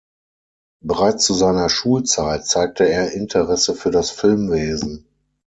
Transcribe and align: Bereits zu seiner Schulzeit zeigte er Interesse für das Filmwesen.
Bereits 0.83 1.25
zu 1.27 1.35
seiner 1.35 1.69
Schulzeit 1.69 2.47
zeigte 2.47 2.89
er 2.89 3.11
Interesse 3.11 3.75
für 3.75 3.91
das 3.91 4.09
Filmwesen. 4.09 5.05